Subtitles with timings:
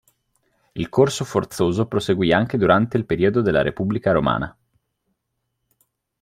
[0.71, 4.57] Il corso forzoso proseguì anche durante il periodo della Repubblica Romana.